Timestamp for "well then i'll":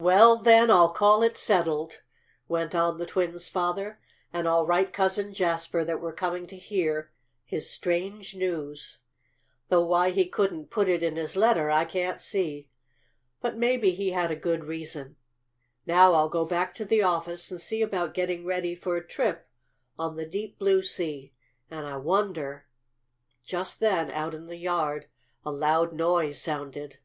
0.00-0.92